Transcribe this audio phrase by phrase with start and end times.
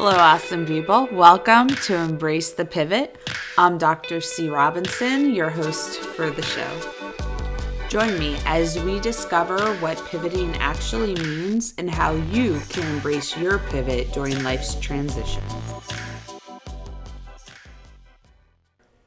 [0.00, 1.08] Hello, awesome people.
[1.10, 3.18] Welcome to Embrace the Pivot.
[3.58, 4.20] I'm Dr.
[4.20, 4.48] C.
[4.48, 6.70] Robinson, your host for the show.
[7.88, 13.58] Join me as we discover what pivoting actually means and how you can embrace your
[13.58, 15.42] pivot during life's transition.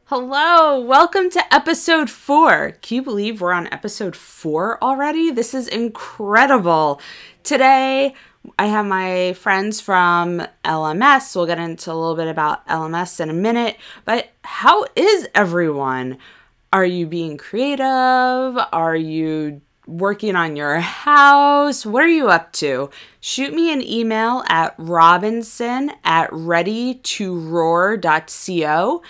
[0.08, 2.72] Hello, welcome to episode four.
[2.82, 5.32] Can you believe we're on episode four already?
[5.32, 7.00] This is incredible.
[7.44, 8.14] Today,
[8.58, 11.36] I have my friends from LMS.
[11.36, 13.78] We'll get into a little bit about LMS in a minute.
[14.06, 16.18] But how is everyone?
[16.74, 17.86] Are you being creative?
[17.86, 21.86] Are you working on your house?
[21.86, 22.90] What are you up to?
[23.20, 29.02] Shoot me an email at robinson at readytoroar.co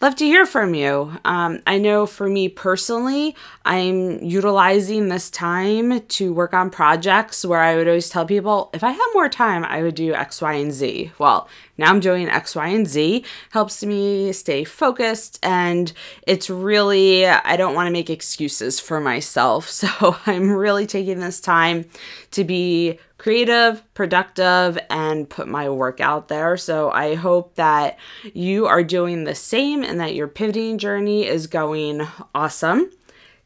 [0.00, 1.12] love to hear from you.
[1.24, 7.60] Um, I know for me personally, I'm utilizing this time to work on projects where
[7.60, 10.54] I would always tell people if I had more time, I would do X, Y,
[10.54, 11.12] and Z.
[11.18, 15.38] Well, now I'm doing X, Y, and Z, helps me stay focused.
[15.42, 15.92] And
[16.26, 19.70] it's really, I don't want to make excuses for myself.
[19.80, 21.86] So I'm really taking this time
[22.32, 26.56] to be creative, productive, and put my work out there.
[26.56, 27.98] So I hope that
[28.32, 32.00] you are doing the same and that your pivoting journey is going
[32.34, 32.90] awesome.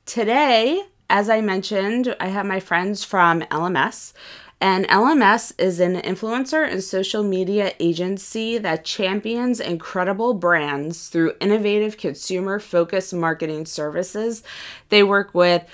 [0.06, 0.80] Today,
[1.10, 4.12] as I mentioned, I have my friends from LMS.
[4.60, 11.98] And LMS is an influencer and social media agency that champions incredible brands through innovative
[11.98, 14.44] consumer focused marketing services.
[14.90, 15.64] They work with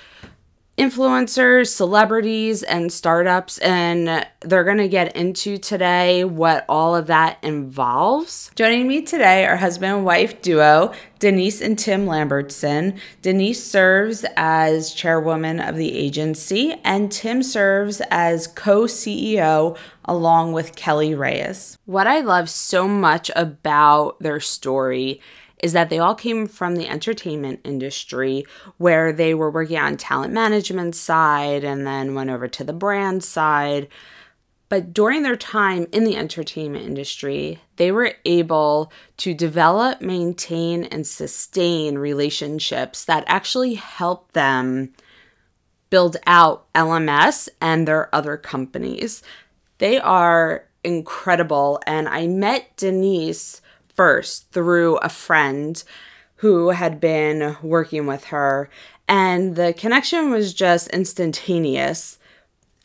[0.77, 3.57] influencers, celebrities, and startups.
[3.59, 8.51] And they're going to get into today what all of that involves.
[8.55, 12.99] Joining me today are husband and wife duo, Denise and Tim Lambertson.
[13.21, 20.75] Denise serves as chairwoman of the agency, and Tim serves as co CEO along with
[20.75, 21.77] Kelly Reyes.
[21.85, 25.21] What I love so much about their story
[25.61, 28.45] is that they all came from the entertainment industry
[28.77, 33.23] where they were working on talent management side and then went over to the brand
[33.23, 33.87] side.
[34.69, 41.05] But during their time in the entertainment industry, they were able to develop, maintain, and
[41.05, 44.93] sustain relationships that actually helped them
[45.89, 49.21] build out LMS and their other companies.
[49.77, 51.79] They are incredible.
[51.85, 53.60] And I met Denise
[54.01, 55.83] first through a friend
[56.37, 58.67] who had been working with her,
[59.07, 62.17] and the connection was just instantaneous.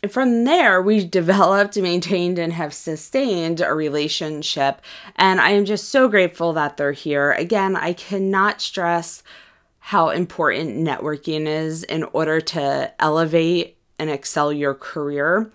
[0.02, 4.82] And from there, we developed, maintained, and have sustained a relationship.
[5.16, 7.32] And I am just so grateful that they're here.
[7.32, 9.22] Again, I cannot stress
[9.78, 15.50] how important networking is in order to elevate and excel your career.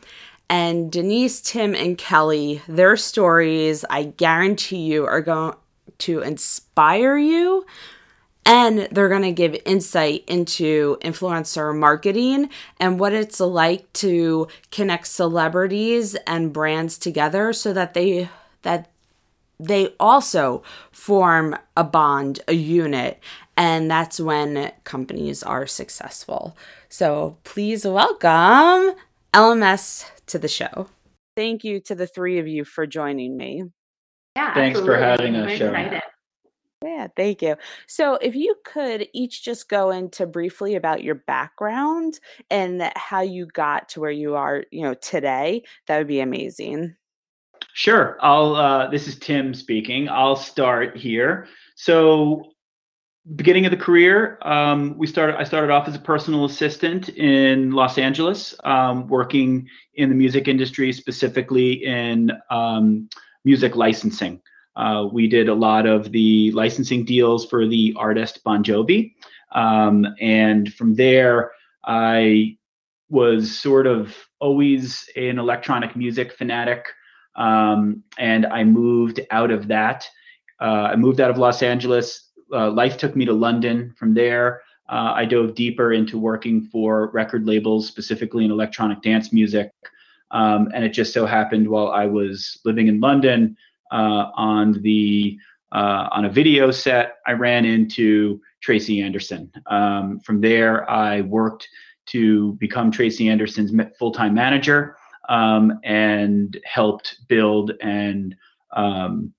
[0.52, 5.56] And Denise, Tim, and Kelly, their stories, I guarantee you, are going
[6.00, 7.66] to inspire you.
[8.46, 12.50] And they're going to give insight into influencer marketing
[12.82, 18.28] and what it's like to connect celebrities and brands together so that they
[18.64, 18.90] that
[19.58, 23.22] they also form a bond, a unit,
[23.56, 26.58] and that's when companies are successful.
[26.90, 28.96] So please welcome
[29.34, 30.88] LMS to the show.
[31.38, 33.64] Thank you to the three of you for joining me.
[34.36, 34.96] Yeah, thanks absolutely.
[34.96, 36.02] for having us, Sharon.
[36.84, 37.56] Yeah, thank you.
[37.88, 42.20] So, if you could each just go into briefly about your background
[42.50, 46.96] and how you got to where you are, you know, today, that would be amazing.
[47.74, 48.18] Sure.
[48.22, 48.56] I'll.
[48.56, 50.10] Uh, this is Tim speaking.
[50.10, 51.48] I'll start here.
[51.76, 52.51] So,
[53.36, 55.36] beginning of the career, um, we started.
[55.38, 60.48] I started off as a personal assistant in Los Angeles, um, working in the music
[60.48, 63.10] industry, specifically in um,
[63.46, 64.42] music licensing.
[64.76, 69.14] Uh, we did a lot of the licensing deals for the artist Bon Jovi,
[69.52, 71.52] um, and from there,
[71.86, 72.58] I
[73.10, 76.86] was sort of always an electronic music fanatic,
[77.36, 80.08] um, and I moved out of that.
[80.60, 83.94] Uh, I moved out of Los Angeles uh, life took me to London.
[83.98, 89.32] From there, uh, I dove deeper into working for record labels, specifically in electronic dance
[89.32, 89.72] music.
[90.32, 93.58] Um, and it just so happened while I was living in London
[93.92, 95.38] uh, on the
[95.74, 99.50] uh, on a video set, I ran into Tracy Anderson.
[99.68, 101.68] Um, from there, I worked
[102.08, 104.98] to become Tracy Anderson's full-time manager
[105.30, 108.36] um, and helped build and
[108.76, 109.34] um,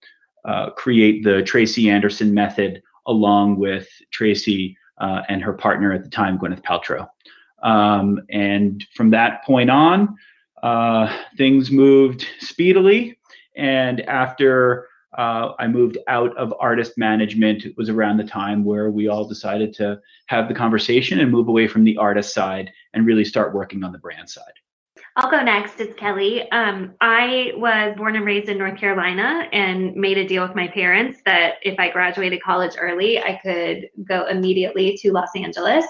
[0.47, 6.11] uh, create the Tracy Anderson method along with Tracy uh, and her partner at the
[6.11, 7.09] time, Gwyneth Paltrow.
[7.63, 10.17] Um, and from that point on,
[10.63, 13.19] uh, things moved speedily.
[13.57, 14.89] And after
[15.19, 19.27] uh, I moved out of artist management, it was around the time where we all
[19.29, 23.55] decided to have the conversation and move away from the artist side and really start
[23.55, 24.55] working on the brand side.
[25.15, 25.79] I'll go next.
[25.79, 26.51] It's Kelly.
[26.53, 30.69] Um, I was born and raised in North Carolina and made a deal with my
[30.69, 35.85] parents that if I graduated college early, I could go immediately to Los Angeles.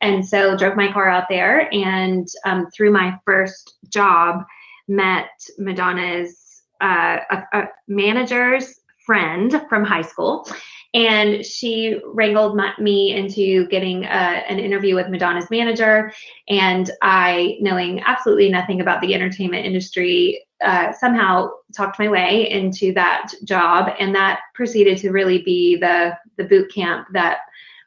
[0.00, 4.44] And so drove my car out there and um, through my first job,
[4.86, 10.46] met Madonna's uh, a, a manager's friend from high school
[10.94, 16.12] and she wrangled my, me into getting uh, an interview with Madonna's manager.
[16.48, 22.92] And I, knowing absolutely nothing about the entertainment industry, uh, somehow talked my way into
[22.92, 27.38] that job, and that proceeded to really be the the boot camp that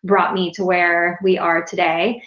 [0.04, 2.22] brought me to where we are today.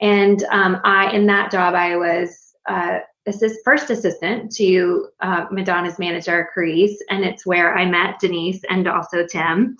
[0.00, 2.54] And um, I, in that job, I was.
[2.68, 8.62] Uh, assist, first assistant to uh, Madonna's manager, Caresse, and it's where I met Denise
[8.70, 9.76] and also Tim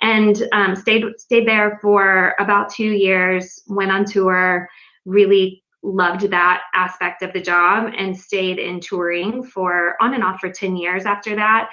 [0.00, 3.62] and um, stayed stayed there for about two years.
[3.68, 4.68] Went on tour,
[5.04, 10.40] really loved that aspect of the job, and stayed in touring for on and off
[10.40, 11.70] for ten years after that.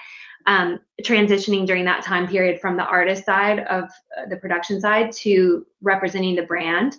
[0.48, 3.86] Um, transitioning during that time period from the artist side of
[4.16, 6.98] uh, the production side to representing the brand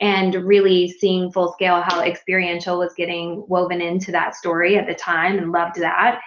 [0.00, 4.94] and really seeing full scale how experiential was getting woven into that story at the
[4.94, 6.20] time and loved that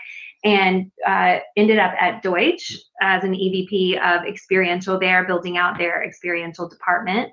[0.44, 6.04] and uh, ended up at Deutsch as an EVP of experiential there, building out their
[6.04, 7.32] experiential department.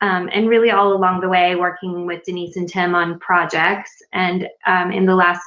[0.00, 3.90] Um, and really all along the way working with Denise and Tim on projects.
[4.12, 5.42] And um, in the last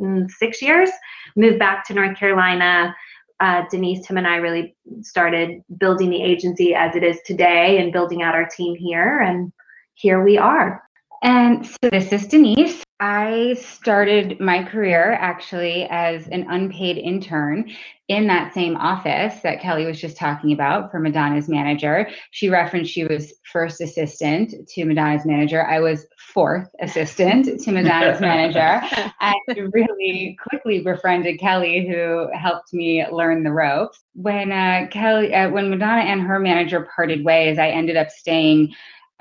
[0.00, 0.88] mm, six years,
[1.36, 2.94] moved back to North Carolina.
[3.40, 7.92] Uh, Denise, Tim, and I really started building the agency as it is today and
[7.92, 9.20] building out our team here.
[9.20, 9.52] And
[9.94, 10.82] here we are.
[11.22, 12.82] And so this is Denise.
[13.04, 17.68] I started my career actually as an unpaid intern
[18.06, 22.08] in that same office that Kelly was just talking about for Madonna's manager.
[22.30, 25.66] She referenced she was first assistant to Madonna's manager.
[25.66, 28.80] I was fourth assistant to Madonna's manager
[29.20, 33.98] and really quickly befriended Kelly who helped me learn the ropes.
[34.14, 38.72] When uh, Kelly uh, when Madonna and her manager parted ways, I ended up staying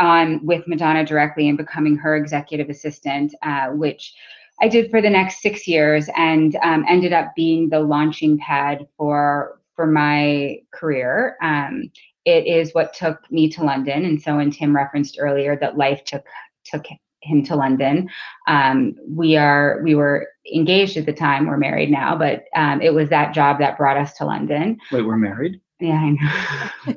[0.02, 4.14] on with Madonna directly and becoming her executive assistant, uh, which
[4.62, 8.88] I did for the next six years and um, ended up being the launching pad
[8.98, 11.38] for for my career.
[11.42, 11.92] Um,
[12.26, 16.04] it is what took me to London, and so when Tim referenced earlier that life
[16.04, 16.26] took
[16.66, 16.86] took
[17.22, 18.10] him to London.
[18.48, 21.48] Um, we are we were engaged at the time.
[21.48, 24.78] We're married now, but um, it was that job that brought us to London.
[24.92, 25.62] Wait, we're married?
[25.80, 26.92] Yeah, I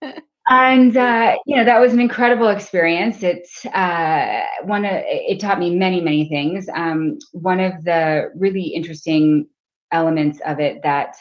[0.00, 0.12] know.
[0.48, 3.22] and uh, you know that was an incredible experience.
[3.22, 6.68] It's uh, one of it taught me many many things.
[6.74, 9.46] Um, one of the really interesting
[9.92, 11.16] elements of it that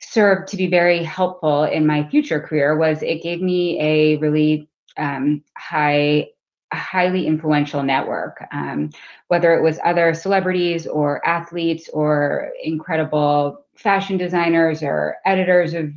[0.00, 4.68] served to be very helpful in my future career was it gave me a really
[4.98, 6.28] um, high
[6.72, 8.44] highly influential network.
[8.52, 8.90] Um,
[9.28, 15.90] whether it was other celebrities or athletes or incredible fashion designers or editors of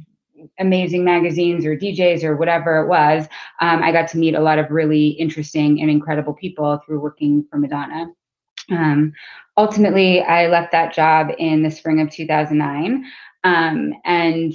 [0.59, 3.27] amazing magazines or DJs or whatever it was,
[3.61, 7.45] um, I got to meet a lot of really interesting and incredible people through working
[7.49, 8.07] for Madonna.
[8.69, 9.13] Um,
[9.55, 13.05] ultimately, I left that job in the spring of 2009
[13.43, 14.53] um, and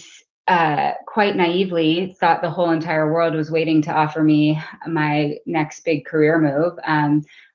[0.49, 5.85] uh, quite naively thought the whole entire world was waiting to offer me my next
[5.85, 6.79] big career move.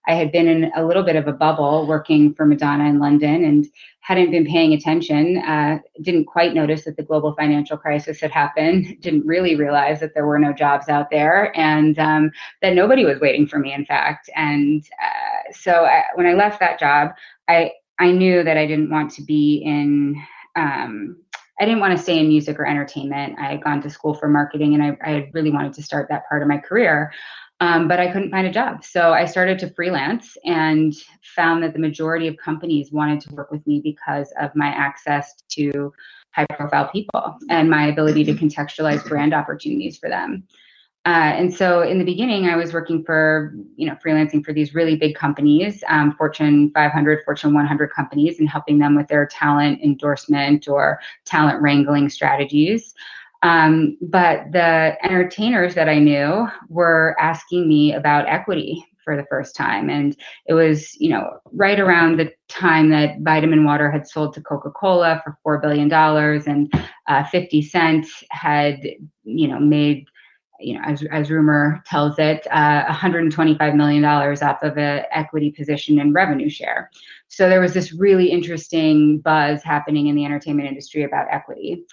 [0.07, 3.43] I had been in a little bit of a bubble working for Madonna in London
[3.43, 3.65] and
[3.99, 5.37] hadn't been paying attention.
[5.39, 8.95] Uh, didn't quite notice that the global financial crisis had happened.
[9.01, 13.19] Didn't really realize that there were no jobs out there and um, that nobody was
[13.19, 14.29] waiting for me, in fact.
[14.33, 17.11] And uh, so I, when I left that job,
[17.49, 20.15] I I knew that I didn't want to be in.
[20.55, 21.17] Um,
[21.59, 23.37] I didn't want to stay in music or entertainment.
[23.39, 26.29] I had gone to school for marketing and I, I really wanted to start that
[26.29, 27.11] part of my career
[27.59, 28.83] um, but I couldn't find a job.
[28.83, 30.93] So I started to freelance and
[31.35, 35.41] found that the majority of companies wanted to work with me because of my access
[35.49, 35.91] to
[36.33, 40.43] high profile people and my ability to contextualize brand opportunities for them.
[41.07, 44.75] Uh, and so in the beginning, I was working for, you know, freelancing for these
[44.75, 49.81] really big companies, um, Fortune 500, Fortune 100 companies, and helping them with their talent
[49.81, 52.93] endorsement or talent wrangling strategies.
[53.43, 59.55] Um, but the entertainers that I knew were asking me about equity for the first
[59.55, 59.89] time.
[59.89, 60.17] And
[60.47, 64.69] it was, you know, right around the time that Vitamin Water had sold to Coca
[64.69, 68.81] Cola for $4 billion and uh, 50 Cent had,
[69.23, 70.07] you know, made
[70.59, 75.99] you know, as, as rumor tells it, uh, $125 million off of an equity position
[75.99, 76.89] and revenue share.
[77.27, 81.85] So there was this really interesting buzz happening in the entertainment industry about equity.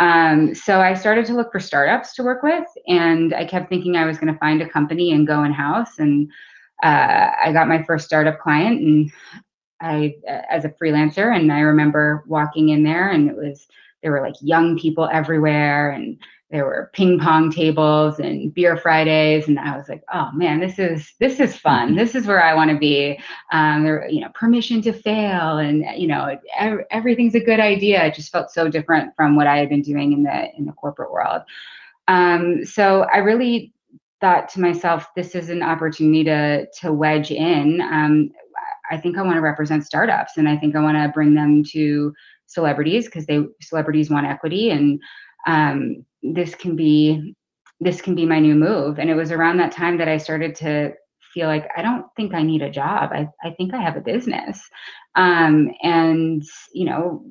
[0.00, 3.96] Um, so I started to look for startups to work with, and I kept thinking
[3.96, 5.98] I was going to find a company and go in house.
[5.98, 6.32] And
[6.82, 9.12] uh, I got my first startup client, and
[9.82, 11.36] I uh, as a freelancer.
[11.36, 13.68] And I remember walking in there, and it was
[14.02, 16.18] there were like young people everywhere, and
[16.50, 20.78] there were ping pong tables and beer Fridays, and I was like, oh man, this
[20.78, 21.88] is this is fun.
[21.88, 21.96] Mm-hmm.
[21.96, 23.20] This is where I want to be.
[23.52, 28.04] Um, there, you know, permission to fail, and you know, ev- everything's a good idea.
[28.04, 30.72] It just felt so different from what I had been doing in the in the
[30.72, 31.42] corporate world.
[32.08, 33.72] Um, so I really
[34.20, 37.80] thought to myself, this is an opportunity to to wedge in.
[37.80, 38.30] Um,
[38.90, 41.62] I think I want to represent startups, and I think I want to bring them
[41.70, 42.12] to
[42.46, 45.00] celebrities because they celebrities want equity and
[45.46, 47.34] um, this can be
[47.80, 48.98] this can be my new move.
[48.98, 50.92] And it was around that time that i started to
[51.32, 53.10] feel like i don't think i need a job.
[53.12, 54.62] I, I think i have a business.
[55.16, 56.42] Um, and
[56.72, 57.24] you know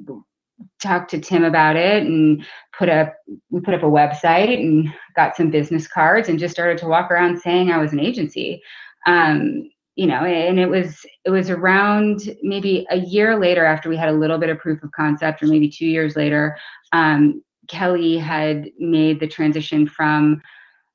[0.81, 2.45] talked to tim about it and
[2.77, 3.15] put up
[3.49, 7.09] we put up a website and got some business cards and just started to walk
[7.11, 8.61] around saying i was an agency.
[9.07, 13.97] Um, you know and it was it was around maybe a year later after we
[13.97, 16.57] had a little bit of proof of concept or maybe two years later
[16.93, 20.41] um, Kelly had made the transition from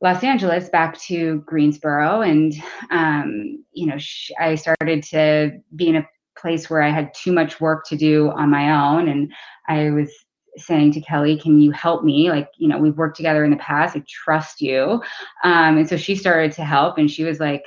[0.01, 2.53] Los Angeles back to Greensboro, and
[2.91, 7.33] um, you know, sh- I started to be in a place where I had too
[7.33, 9.33] much work to do on my own, and
[9.69, 10.11] I was
[10.57, 12.29] saying to Kelly, "Can you help me?
[12.31, 13.97] Like, you know, we've worked together in the past.
[13.97, 15.03] I trust you."
[15.43, 17.65] Um, and so she started to help, and she was like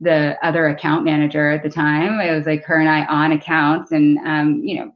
[0.00, 2.20] the other account manager at the time.
[2.20, 4.92] It was like her and I on accounts, and um, you know,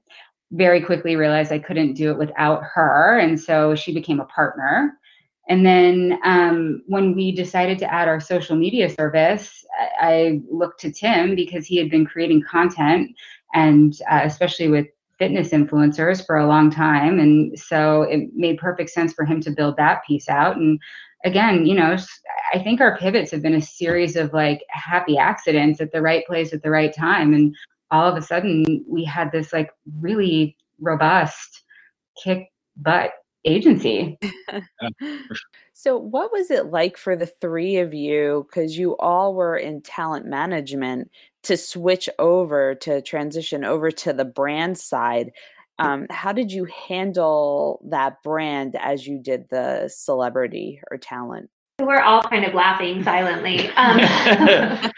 [0.53, 3.19] very quickly realized I couldn't do it without her.
[3.19, 4.99] And so she became a partner.
[5.49, 9.65] And then um, when we decided to add our social media service,
[10.01, 13.11] I, looked to Tim because he had been creating content
[13.55, 14.87] and uh, especially with
[15.19, 17.19] fitness influencers for a long time.
[17.19, 20.57] And so it made perfect sense for him to build that piece out.
[20.57, 20.79] And
[21.25, 21.97] again, you know,
[22.55, 26.27] I think our pivots have been a series of like happy accidents at the right
[26.27, 27.35] place at the right time.
[27.35, 27.55] And
[27.93, 29.71] all of a sudden we had this like
[30.01, 31.63] really robust
[32.23, 33.13] kick butt
[33.45, 34.19] agency.
[35.73, 38.47] so, what was it like for the three of you?
[38.49, 41.11] Because you all were in talent management
[41.45, 45.33] to switch over to transition over to the brand side.
[45.79, 51.51] Um, how did you handle that brand as you did the celebrity or talent?
[51.79, 53.69] We're all kind of laughing silently.
[53.71, 53.99] Um,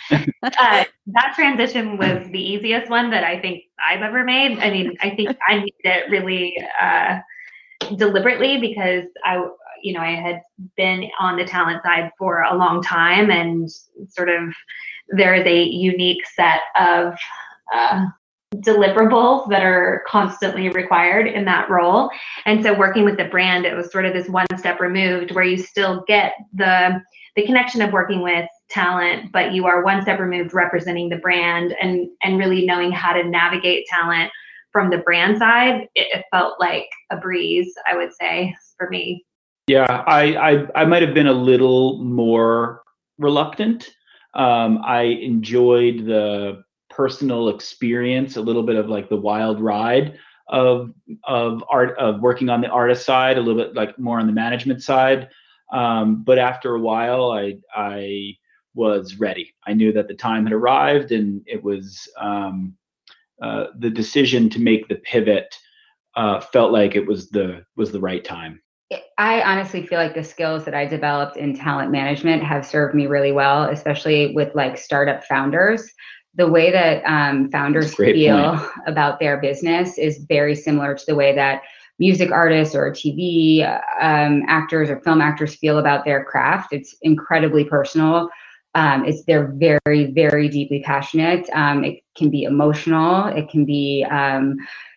[0.43, 4.59] uh, that transition was the easiest one that I think I've ever made.
[4.59, 7.21] I mean, I think I made it really uh,
[7.97, 9.47] deliberately because I,
[9.83, 10.43] you know, I had
[10.77, 13.71] been on the talent side for a long time, and
[14.09, 14.53] sort of
[15.09, 17.15] there is a unique set of
[17.73, 18.07] uh,
[18.61, 22.11] deliverables that are constantly required in that role.
[22.47, 25.45] And so working with the brand, it was sort of this one step removed where
[25.45, 27.01] you still get the
[27.37, 31.75] the connection of working with talent, but you are one step removed representing the brand
[31.81, 34.31] and and really knowing how to navigate talent
[34.73, 35.89] from the brand side.
[35.95, 39.25] It, it felt like a breeze, I would say, for me.
[39.67, 42.83] Yeah, I I, I might have been a little more
[43.19, 43.91] reluctant.
[44.35, 46.65] Um, I enjoyed the
[46.97, 50.93] personal experience, a little bit of like the wild ride of
[51.25, 54.33] of art of working on the artist side, a little bit like more on the
[54.33, 55.29] management side.
[55.73, 58.37] Um, but after a while, I I
[58.75, 59.55] was ready.
[59.67, 62.75] I knew that the time had arrived, and it was um,
[63.41, 65.57] uh, the decision to make the pivot
[66.17, 68.61] uh, felt like it was the was the right time.
[69.19, 73.07] I honestly feel like the skills that I developed in talent management have served me
[73.07, 75.91] really well, especially with like startup founders
[76.37, 78.71] the way that um, founders feel point.
[78.87, 81.63] about their business is very similar to the way that
[81.99, 83.63] music artists or TV
[84.01, 86.73] um, actors or film actors feel about their craft.
[86.73, 88.29] It's incredibly personal.
[88.75, 91.49] Um, it's they're very very deeply passionate.
[91.53, 93.27] Um, it can be emotional.
[93.27, 94.57] It can be um,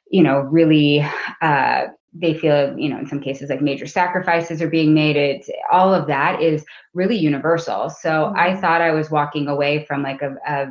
[0.10, 1.06] you know really.
[1.42, 1.88] Uh,
[2.20, 5.94] they feel you know in some cases like major sacrifices are being made it all
[5.94, 8.40] of that is really universal so mm-hmm.
[8.40, 10.68] i thought i was walking away from like a, a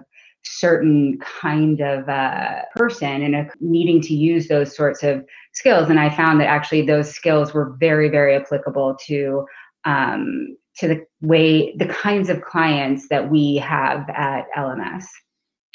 [0.49, 5.91] certain kind of uh, person and a, needing to use those sorts of skills.
[5.91, 9.47] And I found that actually those skills were very, very applicable to
[9.85, 15.05] um, to the way the kinds of clients that we have at LMS.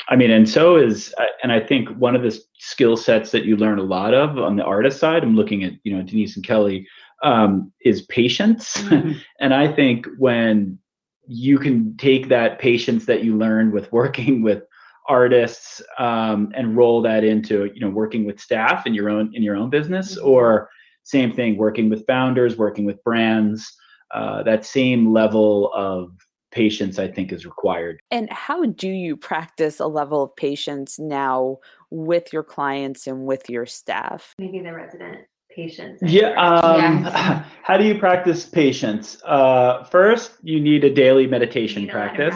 [0.10, 3.46] I mean, and so is, uh, and I think one of the skill sets that
[3.46, 5.24] you learn a lot of on the artist side.
[5.24, 6.88] I'm looking at you know Denise and Kelly
[7.24, 9.14] um, is patience, mm-hmm.
[9.40, 10.80] and I think when
[11.28, 14.64] you can take that patience that you learned with working with
[15.08, 19.44] artists um, and roll that into you know working with staff in your own in
[19.44, 20.28] your own business mm-hmm.
[20.28, 20.70] or
[21.04, 23.76] same thing working with founders working with brands
[24.14, 26.12] uh, that same level of
[26.52, 28.00] patience i think is required.
[28.12, 31.58] And how do you practice a level of patience now
[31.90, 34.36] with your clients and with your staff?
[34.38, 37.46] Maybe the resident patience yeah, um, yeah.
[37.64, 39.22] how do you practice patience?
[39.24, 42.36] Uh, first you need a daily meditation practice.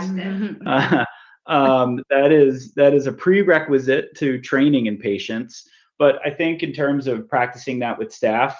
[0.66, 1.06] uh,
[1.48, 5.68] um, that is that is a prerequisite to training in patience.
[5.98, 8.58] But i think in terms of practicing that with staff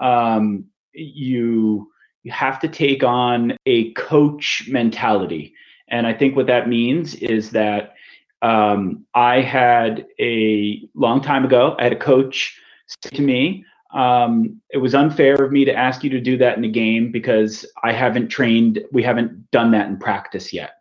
[0.00, 1.90] um, you
[2.22, 5.54] you have to take on a coach mentality.
[5.88, 7.94] And I think what that means is that
[8.42, 14.60] um, I had a long time ago, I had a coach say to me, um,
[14.70, 17.64] it was unfair of me to ask you to do that in a game because
[17.82, 20.72] I haven't trained, we haven't done that in practice yet.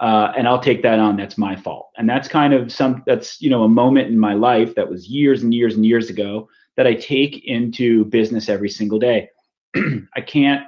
[0.00, 1.16] Uh, and I'll take that on.
[1.16, 1.90] That's my fault.
[1.96, 5.08] And that's kind of some, that's, you know, a moment in my life that was
[5.08, 9.28] years and years and years ago that I take into business every single day.
[9.76, 10.64] I can't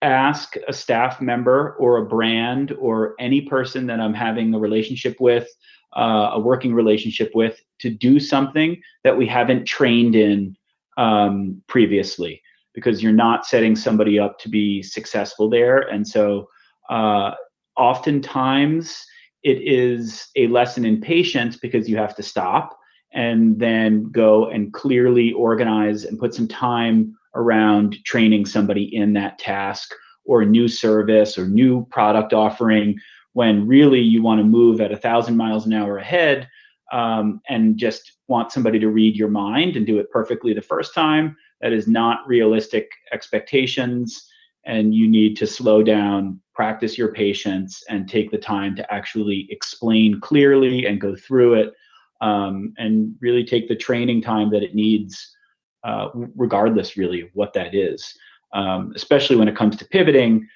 [0.00, 5.20] ask a staff member or a brand or any person that I'm having a relationship
[5.20, 5.48] with,
[5.96, 10.56] uh, a working relationship with, to do something that we haven't trained in
[10.96, 12.40] um, previously,
[12.74, 15.78] because you're not setting somebody up to be successful there.
[15.80, 16.48] And so,
[16.90, 17.32] uh,
[17.76, 19.04] oftentimes,
[19.42, 22.78] it is a lesson in patience because you have to stop
[23.12, 29.38] and then go and clearly organize and put some time around training somebody in that
[29.38, 29.92] task
[30.24, 32.96] or a new service or new product offering
[33.34, 36.48] when really you want to move at a thousand miles an hour ahead
[36.92, 40.94] um, and just want somebody to read your mind and do it perfectly the first
[40.94, 44.26] time that is not realistic expectations
[44.66, 49.46] and you need to slow down practice your patience and take the time to actually
[49.50, 51.74] explain clearly and go through it
[52.20, 55.36] um, and really take the training time that it needs
[55.82, 58.14] uh, regardless really of what that is.
[58.54, 60.48] Um, especially when it comes to pivoting,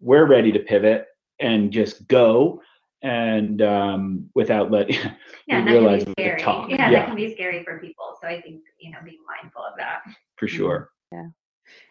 [0.00, 1.06] we're ready to pivot
[1.38, 2.60] and just go
[3.02, 4.96] and um, without letting
[5.46, 6.68] yeah, realize the talk.
[6.70, 8.16] Yeah, yeah, that can be scary for people.
[8.20, 10.02] So I think you know being mindful of that
[10.36, 10.90] for sure.
[11.12, 11.28] Yeah.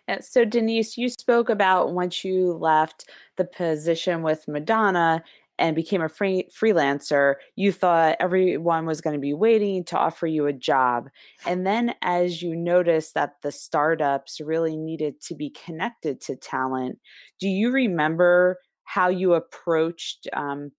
[0.08, 0.20] yeah.
[0.22, 5.24] So Denise, you spoke about once you left the position with Madonna
[5.60, 10.26] and became a free freelancer, you thought everyone was going to be waiting to offer
[10.26, 11.10] you a job.
[11.46, 16.98] And then as you noticed that the startups really needed to be connected to talent,
[17.40, 20.72] do you remember how you approached um,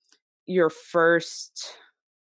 [0.50, 1.76] your first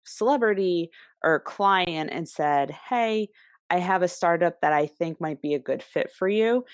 [0.05, 0.91] celebrity
[1.23, 3.29] or client and said, Hey,
[3.69, 6.65] I have a startup that I think might be a good fit for you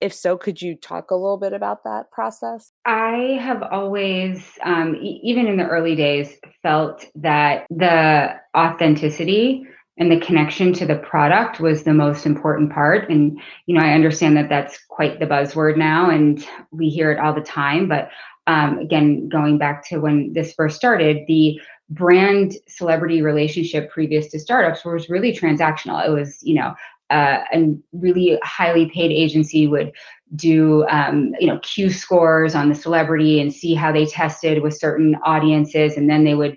[0.00, 2.72] if so, could you talk a little bit about that process?
[2.86, 9.66] I have always, um, e- even in the early days, felt that the authenticity
[9.98, 13.10] and the connection to the product was the most important part.
[13.10, 17.18] And, you know, I understand that that's quite the buzzword now and we hear it
[17.18, 17.86] all the time.
[17.86, 18.08] But
[18.50, 21.60] um, again, going back to when this first started, the
[21.90, 26.04] brand celebrity relationship previous to startups was really transactional.
[26.04, 26.74] It was, you know,
[27.10, 29.92] uh, a really highly paid agency would
[30.36, 34.78] do um, you know q scores on the celebrity and see how they tested with
[34.78, 36.56] certain audiences and then they would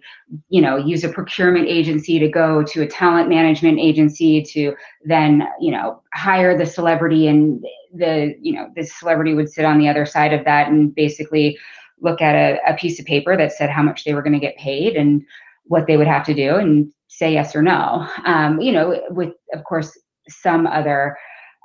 [0.49, 4.75] you know use a procurement agency to go to a talent management agency to
[5.05, 9.79] then you know hire the celebrity and the you know the celebrity would sit on
[9.79, 11.57] the other side of that and basically
[12.03, 14.39] look at a, a piece of paper that said how much they were going to
[14.39, 15.23] get paid and
[15.65, 19.33] what they would have to do and say yes or no um, you know with
[19.53, 19.97] of course
[20.29, 21.17] some other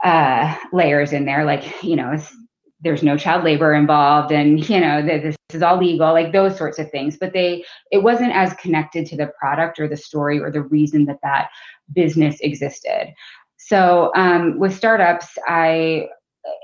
[0.05, 2.17] uh, layers in there, like, you know,
[2.81, 6.79] there's no child labor involved and, you know, this is all legal, like those sorts
[6.79, 7.17] of things.
[7.17, 11.05] But they, it wasn't as connected to the product or the story or the reason
[11.07, 11.49] that that
[11.93, 13.13] business existed.
[13.57, 16.09] So um, with startups, I,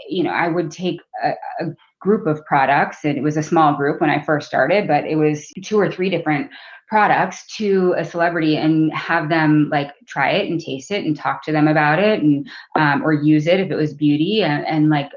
[0.08, 1.64] you know, I would take a, a
[2.04, 5.16] group of products and it was a small group when I first started, but it
[5.16, 6.50] was two or three different
[6.86, 11.42] products to a celebrity and have them like try it and taste it and talk
[11.42, 14.90] to them about it and um, or use it if it was beauty and, and
[14.90, 15.10] like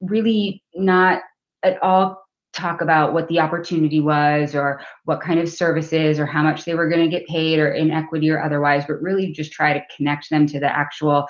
[0.00, 1.20] really not
[1.64, 6.42] at all talk about what the opportunity was or what kind of services or how
[6.42, 9.52] much they were going to get paid or in equity or otherwise but really just
[9.52, 11.26] try to connect them to the actual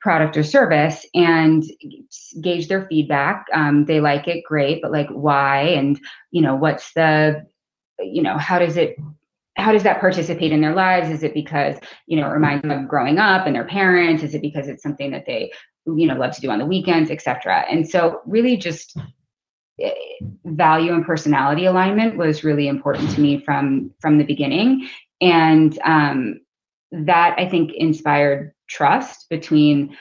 [0.00, 1.64] product or service and
[2.40, 6.92] gauge their feedback um, they like it great but like why and you know what's
[6.94, 7.44] the
[8.00, 8.96] you know how does it
[9.60, 11.10] how does that participate in their lives?
[11.10, 14.22] Is it because, you know, it reminds them of growing up and their parents?
[14.22, 15.52] Is it because it's something that they,
[15.86, 17.64] you know, love to do on the weekends, etc.
[17.70, 18.96] And so really just
[19.80, 19.90] eh,
[20.44, 24.88] value and personality alignment was really important to me from from the beginning.
[25.20, 26.40] And um,
[26.92, 29.96] that I think inspired trust between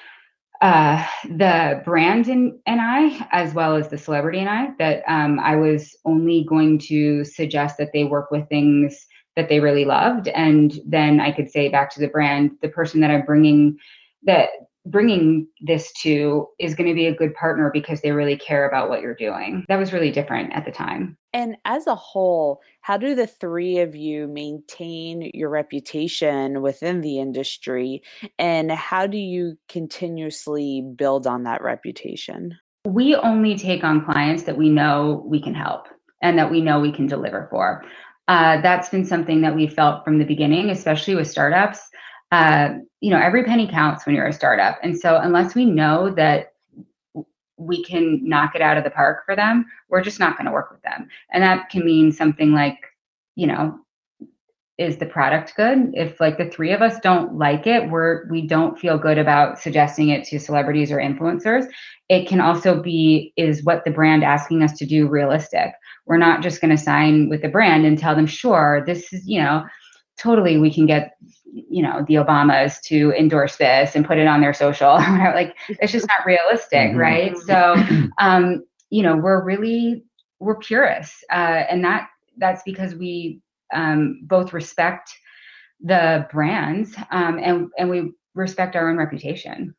[0.62, 5.40] uh, the brand and, and I, as well as the celebrity and I, that um,
[5.40, 10.28] I was only going to suggest that they work with things that they really loved,
[10.28, 13.78] and then I could say back to the brand, the person that I'm bringing
[14.24, 14.50] that
[14.90, 18.90] bringing this to is going to be a good partner because they really care about
[18.90, 19.66] what you're doing.
[19.68, 21.18] That was really different at the time.
[21.34, 27.20] And as a whole, how do the three of you maintain your reputation within the
[27.20, 28.02] industry?
[28.40, 32.58] And how do you continuously build on that reputation?
[32.86, 35.88] We only take on clients that we know we can help
[36.22, 37.84] and that we know we can deliver for.
[38.28, 41.90] Uh, that's been something that we felt from the beginning, especially with startups.
[42.32, 44.78] Uh, you know, every penny counts when you're a startup.
[44.84, 46.54] And so, unless we know that
[47.58, 50.52] we can knock it out of the park for them, we're just not going to
[50.52, 51.08] work with them.
[51.32, 52.78] And that can mean something like,
[53.36, 53.80] you know,
[54.80, 55.92] is the product good?
[55.94, 59.60] If like the three of us don't like it, we're we don't feel good about
[59.60, 61.66] suggesting it to celebrities or influencers.
[62.08, 65.74] It can also be is what the brand asking us to do realistic?
[66.06, 69.28] We're not just going to sign with the brand and tell them, sure, this is,
[69.28, 69.66] you know,
[70.18, 71.12] totally we can get
[71.52, 74.98] you know the obamas to endorse this and put it on their social.
[75.40, 76.98] Like it's just not realistic mm-hmm.
[76.98, 77.38] right?
[77.38, 77.76] So
[78.20, 80.04] um you know we're really
[80.40, 82.08] we're purists uh and that
[82.38, 83.42] that's because we
[83.74, 85.12] um both respect
[85.82, 89.76] the brands um and and we respect our own reputation.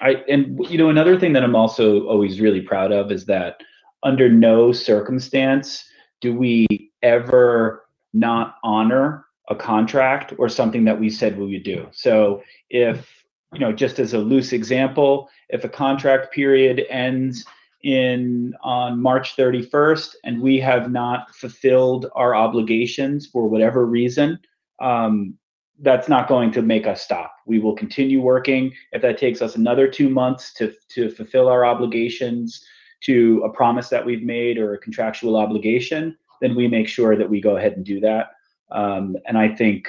[0.00, 3.62] I and you know another thing that i'm also always really proud of is that
[4.02, 5.84] under no circumstance
[6.20, 6.66] do we
[7.02, 11.88] ever not honor a contract or something that we said we would do.
[11.92, 17.44] So if, you know, just as a loose example, if a contract period ends
[17.82, 24.38] in on March 31st and we have not fulfilled our obligations for whatever reason,
[24.80, 25.34] um,
[25.80, 27.34] that's not going to make us stop.
[27.44, 28.72] We will continue working.
[28.92, 32.64] If that takes us another two months to, to fulfill our obligations
[33.04, 37.28] to a promise that we've made or a contractual obligation, then we make sure that
[37.28, 38.30] we go ahead and do that.
[38.74, 39.88] Um, and I think,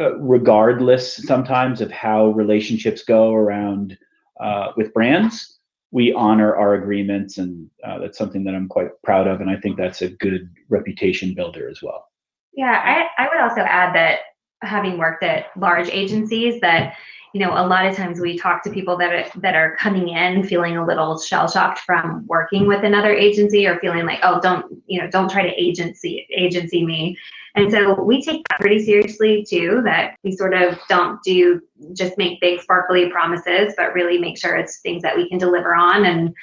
[0.00, 3.98] uh, regardless sometimes of how relationships go around
[4.40, 5.58] uh, with brands,
[5.90, 9.40] we honor our agreements, and uh, that's something that I'm quite proud of.
[9.40, 12.08] And I think that's a good reputation builder as well.
[12.54, 14.20] Yeah, I, I would also add that
[14.62, 16.96] having worked at large agencies, that
[17.34, 20.08] you know a lot of times we talk to people that are, that are coming
[20.08, 24.40] in feeling a little shell shocked from working with another agency or feeling like oh
[24.40, 27.16] don't you know don't try to agency agency me
[27.54, 31.60] and so we take that pretty seriously too, that we sort of don't do
[31.92, 35.74] just make big sparkly promises, but really make sure it's things that we can deliver
[35.74, 36.06] on.
[36.06, 36.34] And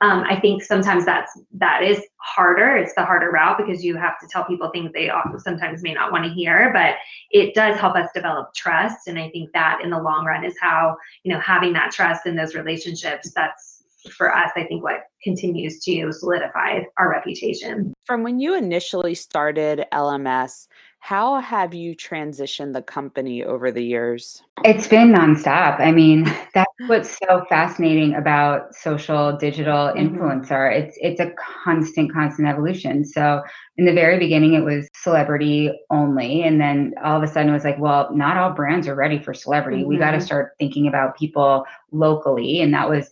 [0.00, 2.76] um, I think sometimes that's that is harder.
[2.76, 6.12] It's the harder route because you have to tell people things they sometimes may not
[6.12, 6.94] want to hear, but
[7.30, 9.08] it does help us develop trust.
[9.08, 12.26] And I think that in the long run is how you know having that trust
[12.26, 13.32] in those relationships.
[13.34, 13.78] That's
[14.16, 17.92] for us, I think what continues to solidify our reputation.
[18.04, 20.68] From when you initially started LMS,
[21.00, 24.42] how have you transitioned the company over the years?
[24.64, 25.80] It's been nonstop.
[25.80, 30.16] I mean, that's what's so fascinating about social digital mm-hmm.
[30.16, 30.72] influencer.
[30.72, 31.32] It's it's a
[31.64, 33.04] constant, constant evolution.
[33.04, 33.42] So
[33.76, 37.54] in the very beginning, it was celebrity only, and then all of a sudden, it
[37.54, 39.80] was like, well, not all brands are ready for celebrity.
[39.80, 39.88] Mm-hmm.
[39.88, 43.08] We got to start thinking about people locally, and that was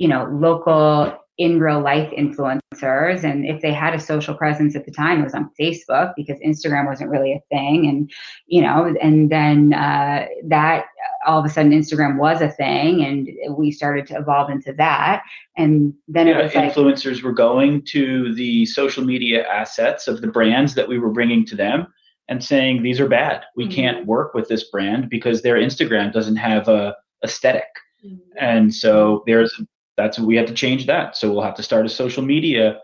[0.00, 3.24] you know, local in real life influencers.
[3.24, 6.38] And if they had a social presence at the time, it was on Facebook because
[6.40, 7.86] Instagram wasn't really a thing.
[7.88, 8.12] And,
[8.46, 10.84] you know, and then uh, that
[11.26, 15.22] all of a sudden Instagram was a thing and we started to evolve into that.
[15.56, 20.20] And then yeah, it was influencers like, were going to the social media assets of
[20.20, 21.86] the brands that we were bringing to them
[22.28, 23.44] and saying, these are bad.
[23.56, 23.74] We mm-hmm.
[23.74, 27.64] can't work with this brand because their Instagram doesn't have a aesthetic.
[28.04, 28.18] Mm-hmm.
[28.38, 29.58] And so there's
[29.96, 31.16] that's we have to change that.
[31.16, 32.78] So we'll have to start a social media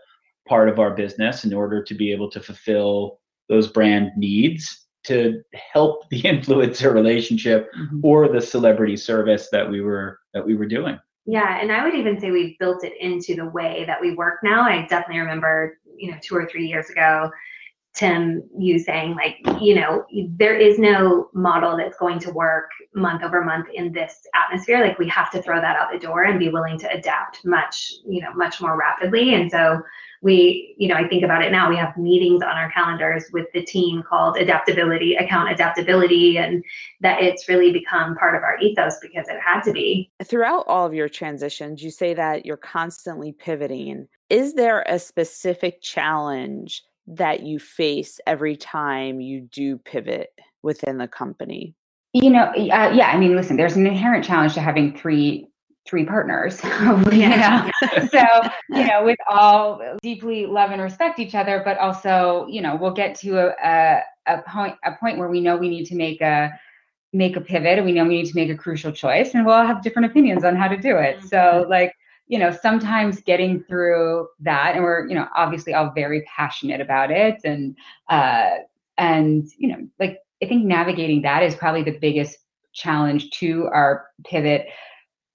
[0.47, 5.41] part of our business in order to be able to fulfill those brand needs to
[5.73, 7.99] help the influencer relationship mm-hmm.
[8.03, 10.99] or the celebrity service that we were that we were doing.
[11.25, 14.39] Yeah, and I would even say we built it into the way that we work
[14.43, 14.61] now.
[14.61, 17.29] I definitely remember, you know, two or three years ago,
[17.97, 20.05] Tim, you saying like, you know,
[20.37, 24.81] there is no model that's going to work month over month in this atmosphere.
[24.81, 27.91] Like we have to throw that out the door and be willing to adapt much,
[28.07, 29.33] you know, much more rapidly.
[29.33, 29.81] And so
[30.21, 33.47] we, you know, I think about it now, we have meetings on our calendars with
[33.53, 36.63] the team called adaptability, account adaptability, and
[37.01, 40.11] that it's really become part of our ethos because it had to be.
[40.23, 44.07] Throughout all of your transitions, you say that you're constantly pivoting.
[44.29, 50.29] Is there a specific challenge that you face every time you do pivot
[50.63, 51.73] within the company?
[52.13, 55.47] You know, uh, yeah, I mean, listen, there's an inherent challenge to having three
[55.87, 57.71] three partners know
[58.11, 58.23] so
[58.69, 62.91] you know with all deeply love and respect each other but also you know we'll
[62.91, 66.19] get to a, a, a point a point where we know we need to make
[66.21, 66.51] a
[67.13, 69.55] make a pivot and we know we need to make a crucial choice and we'll
[69.55, 71.27] all have different opinions on how to do it mm-hmm.
[71.27, 71.93] so like
[72.27, 77.11] you know sometimes getting through that and we're you know obviously all very passionate about
[77.11, 77.75] it and
[78.09, 78.49] uh
[78.97, 82.37] and you know like i think navigating that is probably the biggest
[82.73, 84.67] challenge to our pivot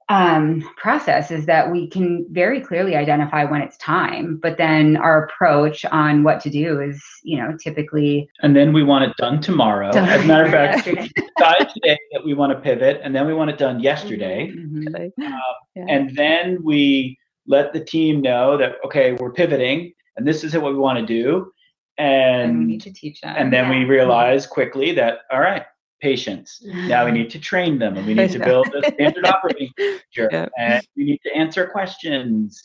[0.08, 5.24] um, process is that we can very clearly identify when it's time, but then our
[5.24, 8.28] approach on what to do is, you know, typically.
[8.42, 9.90] And then we want it done tomorrow.
[9.92, 10.08] Done.
[10.08, 13.26] As a matter of fact, we decided today that we want to pivot, and then
[13.26, 14.52] we want it done yesterday.
[14.54, 14.94] Mm-hmm.
[14.94, 15.30] Uh,
[15.74, 15.86] yeah.
[15.88, 20.72] And then we let the team know that okay, we're pivoting, and this is what
[20.72, 21.52] we want to do.
[21.98, 23.34] And, and we need to teach them.
[23.36, 23.78] And then yeah.
[23.78, 25.64] we realize quickly that all right,
[26.02, 26.60] patience.
[26.64, 30.28] Now we need to train them and we need to build a standard operating procedure
[30.30, 30.50] yep.
[30.58, 32.62] and we need to answer questions.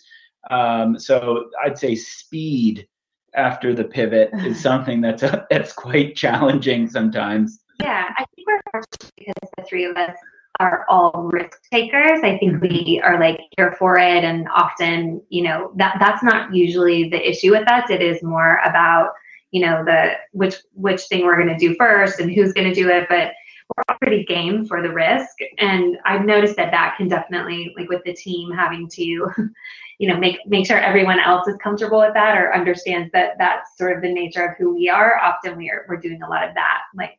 [0.50, 2.88] Um, so I'd say speed
[3.36, 7.60] after the pivot is something that's a, that's quite challenging sometimes.
[7.80, 10.17] Yeah, I think we're fortunate because the three of us
[10.60, 12.21] are all risk takers.
[12.23, 16.56] I think we are like here for it and often, you know, that that's not
[16.56, 17.91] usually the issue with us.
[17.91, 19.12] It is more about
[19.52, 22.74] you know the which which thing we're going to do first and who's going to
[22.74, 23.32] do it but
[23.76, 25.36] we're already game for the risk.
[25.58, 29.04] And i've noticed that that can definitely like with the team having to
[30.00, 33.78] you know make make sure everyone else is comfortable with that or understands that that's
[33.78, 36.54] sort of the nature of who we are often we're we're doing a lot of
[36.56, 37.18] that like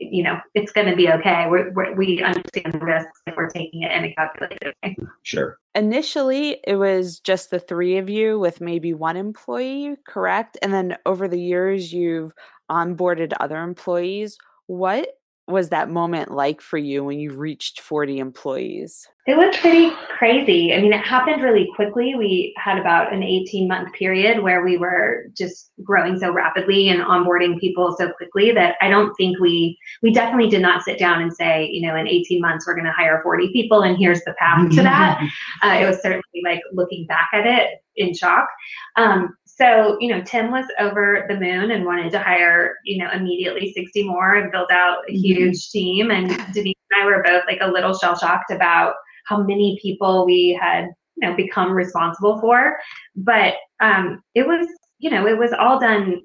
[0.00, 1.46] you know it's going to be okay.
[1.48, 4.96] We're, we're, we understand the risks if we're taking it in a calculated way.
[5.22, 5.58] Sure.
[5.74, 10.56] Initially it was just the three of you with maybe one employee correct?
[10.62, 12.32] And then over the years you've
[12.70, 14.38] onboarded other employees.
[14.66, 15.08] What
[15.50, 19.08] was that moment like for you when you reached 40 employees?
[19.26, 20.72] It was pretty crazy.
[20.74, 22.14] I mean, it happened really quickly.
[22.14, 27.02] We had about an 18 month period where we were just growing so rapidly and
[27.02, 31.22] onboarding people so quickly that I don't think we, we definitely did not sit down
[31.22, 34.22] and say, you know, in 18 months, we're going to hire 40 people and here's
[34.24, 35.20] the path to that.
[35.62, 38.48] Uh, it was certainly like looking back at it in shock.
[38.96, 43.10] Um, so, you know, Tim was over the moon and wanted to hire, you know,
[43.12, 45.20] immediately 60 more and build out a mm-hmm.
[45.20, 45.78] huge mm-hmm.
[45.78, 46.10] team.
[46.10, 48.94] And Denise and I were both like a little shell shocked about
[49.26, 52.78] how many people we had, you know, become responsible for.
[53.14, 54.66] But um, it was,
[54.98, 56.22] you know, it was all done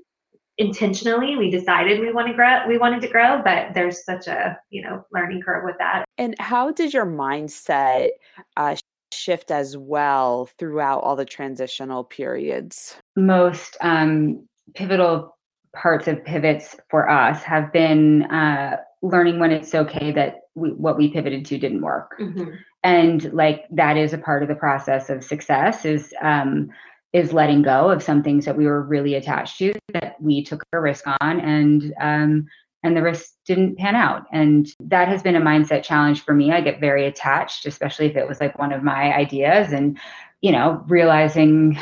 [0.57, 4.57] intentionally we decided we want to grow we wanted to grow but there's such a
[4.69, 8.07] you know learning curve with that and how did your mindset
[8.55, 8.73] uh,
[9.15, 12.95] shift as well throughout all the transitional periods?
[13.15, 15.37] Most um, pivotal
[15.75, 20.97] parts of pivots for us have been uh, learning when it's okay that we, what
[20.97, 22.15] we pivoted to didn't work.
[22.19, 22.51] Mm-hmm.
[22.83, 26.69] And like that is a part of the process of success is um,
[27.13, 30.61] is letting go of some things that we were really attached to that we took
[30.73, 32.45] a risk on and um,
[32.85, 34.27] and the risk didn't pan out.
[34.31, 36.51] And that has been a mindset challenge for me.
[36.51, 39.97] I get very attached, especially if it was like one of my ideas and,
[40.41, 41.79] you know, realizing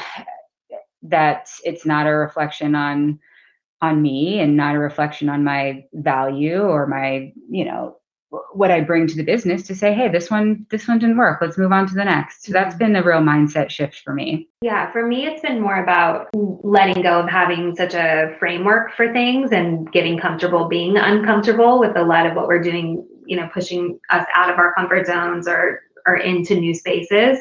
[1.04, 3.20] that it's not a reflection on
[3.82, 7.98] on me and not a reflection on my value or my, you know,
[8.54, 11.39] what I bring to the business to say, hey, this one, this one didn't work.
[11.41, 12.46] Let's move on to the next.
[12.46, 14.48] So that's been the real mindset shift for me.
[14.62, 19.12] Yeah, for me, it's been more about letting go of having such a framework for
[19.13, 23.08] things and getting comfortable being uncomfortable with a lot of what we're doing.
[23.26, 27.39] You know, pushing us out of our comfort zones or or into new spaces.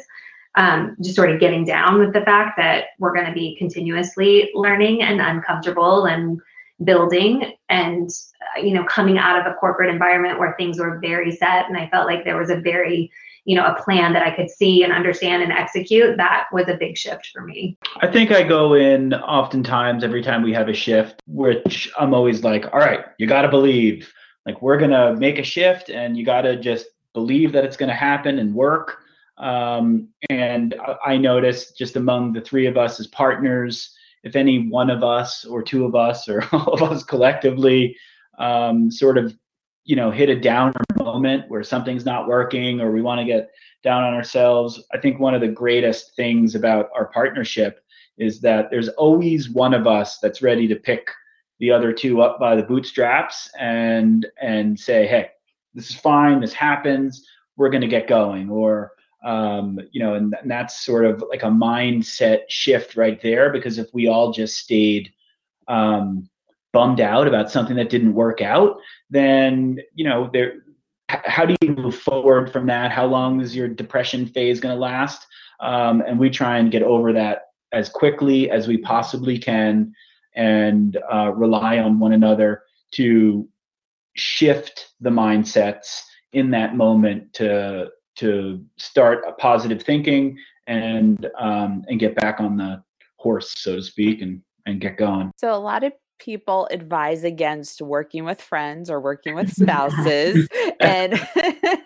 [0.54, 4.50] Um, just sort of getting down with the fact that we're going to be continuously
[4.54, 6.40] learning and uncomfortable and
[6.84, 8.10] building and
[8.56, 11.76] uh, you know coming out of a corporate environment where things were very set and
[11.76, 13.10] i felt like there was a very
[13.44, 16.76] you know a plan that i could see and understand and execute that was a
[16.76, 17.76] big shift for me.
[18.00, 22.44] I think i go in oftentimes every time we have a shift which i'm always
[22.44, 24.12] like all right you got to believe.
[24.46, 27.94] Like we're to make a shift and you got to just believe that it's to
[27.94, 28.98] happen and work.
[29.38, 34.68] Um, and I, I noticed just among the three of us as partners if any
[34.68, 37.96] one of us or two of us or all of us collectively
[38.38, 39.36] um, sort of
[39.84, 43.50] you know hit a downer moment where something's not working or we want to get
[43.82, 47.80] down on ourselves i think one of the greatest things about our partnership
[48.18, 51.08] is that there's always one of us that's ready to pick
[51.58, 55.28] the other two up by the bootstraps and and say hey
[55.74, 56.40] this is fine.
[56.40, 57.26] This happens.
[57.56, 58.50] We're going to get going.
[58.50, 58.92] Or
[59.24, 63.78] um, you know and, and that's sort of like a mindset shift right there because
[63.78, 65.12] if we all just stayed
[65.68, 66.28] um,
[66.72, 68.78] bummed out about something that didn't work out
[69.10, 70.62] then you know there
[71.24, 72.90] how do you move forward from that?
[72.90, 75.26] How long is your depression phase going to last?
[75.60, 79.94] Um, and we try and get over that as quickly as we possibly can
[80.34, 83.48] and uh, rely on one another to
[84.14, 91.98] shift the mindsets in that moment to to start a positive thinking and um, and
[91.98, 92.82] get back on the
[93.16, 95.32] horse, so to speak, and and get going.
[95.36, 100.48] So a lot of people advise against working with friends or working with spouses
[100.80, 101.20] and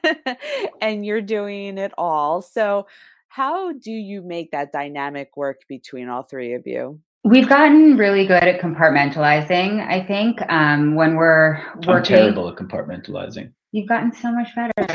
[0.81, 2.43] and you're doing it all.
[2.43, 2.87] So
[3.29, 7.01] how do you make that dynamic work between all three of you?
[7.25, 9.85] We've gotten really good at compartmentalizing.
[9.87, 13.53] I think um, when we're working, I'm terrible at compartmentalizing.
[13.77, 14.73] You've gotten so much better.
[14.79, 14.91] it's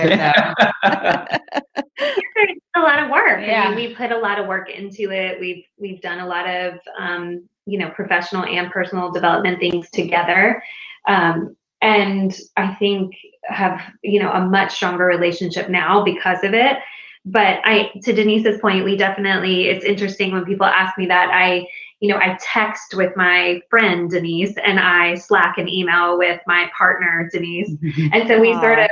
[2.76, 3.40] a lot of work.
[3.46, 3.66] Yeah.
[3.66, 5.40] I mean, we put a lot of work into it.
[5.40, 10.64] We've we've done a lot of um, you know professional and personal development things together,
[11.08, 13.14] um, and I think
[13.44, 16.78] have you know a much stronger relationship now because of it.
[17.24, 19.68] But I, to Denise's point, we definitely.
[19.68, 21.30] It's interesting when people ask me that.
[21.32, 21.68] I
[22.02, 26.70] you know, I text with my friend Denise and I Slack and email with my
[26.76, 27.70] partner Denise.
[28.12, 28.90] and so we sort of,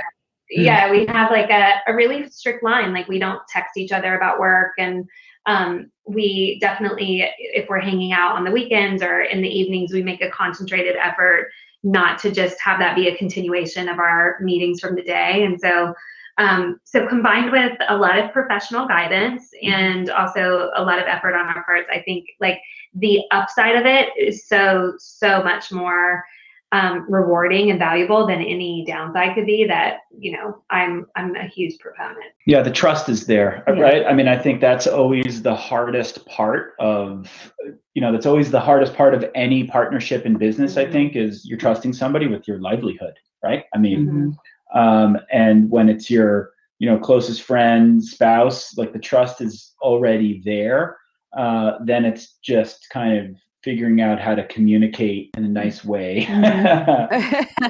[0.51, 2.93] yeah, we have like a, a really strict line.
[2.93, 4.73] Like we don't text each other about work.
[4.77, 5.07] And
[5.47, 10.03] um, we definitely, if we're hanging out on the weekends or in the evenings, we
[10.03, 11.49] make a concentrated effort
[11.81, 15.45] not to just have that be a continuation of our meetings from the day.
[15.45, 15.95] And so
[16.39, 21.35] um, so combined with a lot of professional guidance and also a lot of effort
[21.35, 22.59] on our parts, I think like
[22.95, 26.23] the upside of it is so so much more
[26.71, 29.65] um, rewarding and valuable than any downside could be.
[29.65, 32.31] That you know, I'm I'm a huge proponent.
[32.45, 33.73] Yeah, the trust is there, yeah.
[33.73, 34.05] right?
[34.05, 37.53] I mean, I think that's always the hardest part of
[37.95, 40.75] you know that's always the hardest part of any partnership in business.
[40.75, 40.89] Mm-hmm.
[40.89, 43.65] I think is you're trusting somebody with your livelihood, right?
[43.73, 44.07] I mean.
[44.07, 44.29] Mm-hmm
[44.73, 50.41] um, and when it's your you know closest friend spouse like the trust is already
[50.45, 50.97] there
[51.37, 56.25] uh, then it's just kind of figuring out how to communicate in a nice way.
[56.27, 57.67] Mm-hmm.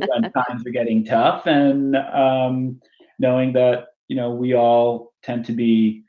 [0.08, 2.80] when times are getting tough and um,
[3.18, 6.02] knowing that you know we all tend to be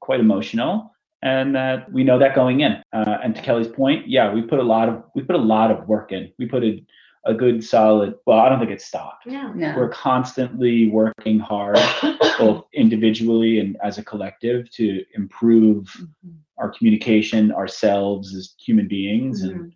[0.00, 2.82] quite emotional and that we know that going in.
[2.92, 5.70] Uh, and to kelly's point yeah we put a lot of we put a lot
[5.70, 6.30] of work in.
[6.38, 6.84] We put a
[7.24, 9.74] a good solid well i don't think it's stopped no, no.
[9.76, 11.78] we're constantly working hard
[12.38, 16.30] both individually and as a collective to improve mm-hmm.
[16.58, 19.60] our communication ourselves as human beings mm-hmm.
[19.60, 19.72] and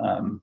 [0.00, 0.42] um,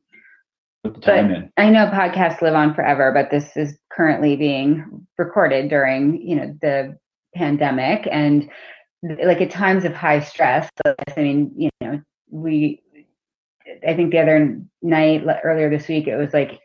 [0.84, 4.36] put the time but in i know podcasts live on forever but this is currently
[4.36, 6.98] being recorded during you know the
[7.36, 8.50] pandemic and
[9.26, 12.83] like at times of high stress i mean you know we
[13.88, 16.60] I think the other night earlier this week, it was like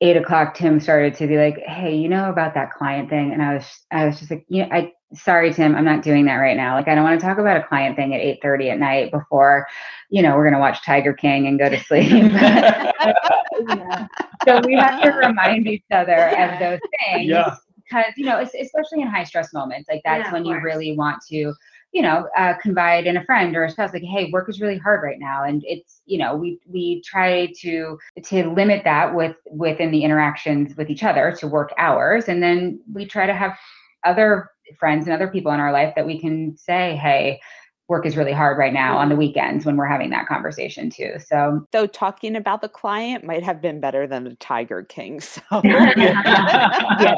[0.00, 0.54] eight o'clock.
[0.54, 3.66] Tim started to be like, "Hey, you know about that client thing?" And I was,
[3.90, 6.74] I was just like, "You know, I sorry, Tim, I'm not doing that right now.
[6.74, 9.10] Like, I don't want to talk about a client thing at eight thirty at night
[9.12, 9.66] before,
[10.10, 12.10] you know, we're gonna watch Tiger King and go to sleep."
[14.46, 17.30] So we have to remind each other of those things.
[17.30, 17.54] Yeah.
[17.76, 21.22] Because you know, especially in high stress moments, like that's yeah, when you really want
[21.30, 21.54] to
[21.94, 24.76] you know, uh, confide in a friend or a spouse, like, hey, work is really
[24.76, 29.36] hard right now, and it's, you know, we we try to to limit that with
[29.52, 33.56] within the interactions with each other to work hours, and then we try to have
[34.04, 37.40] other friends and other people in our life that we can say, hey,
[37.88, 39.20] work is really hard right now on the mm-hmm.
[39.20, 41.12] weekends when we're having that conversation too.
[41.26, 45.20] So, though talking about the client might have been better than the Tiger King.
[45.20, 46.22] So, yeah,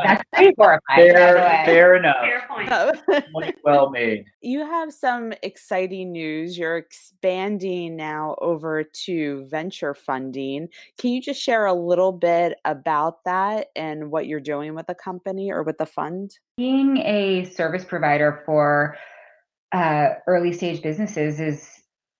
[0.04, 1.12] that's pretty horrifying.
[1.12, 2.16] Fair, fair enough.
[2.20, 2.68] Fair point.
[2.72, 3.52] Oh.
[3.64, 4.24] well made.
[4.46, 6.56] You have some exciting news.
[6.56, 10.68] You're expanding now over to venture funding.
[10.98, 14.94] Can you just share a little bit about that and what you're doing with the
[14.94, 16.38] company or with the fund?
[16.56, 18.96] Being a service provider for
[19.72, 21.68] uh, early stage businesses has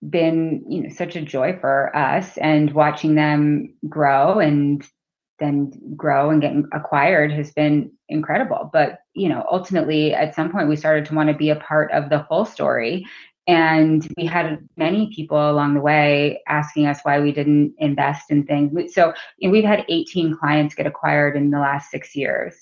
[0.09, 4.87] been you know such a joy for us and watching them grow and
[5.39, 10.69] then grow and get acquired has been incredible but you know ultimately at some point
[10.69, 13.03] we started to want to be a part of the full story
[13.47, 18.45] and we had many people along the way asking us why we didn't invest in
[18.45, 18.93] things.
[18.93, 22.55] So you know, we've had 18 clients get acquired in the last six years,